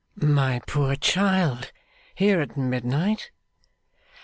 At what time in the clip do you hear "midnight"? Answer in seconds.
2.57-3.29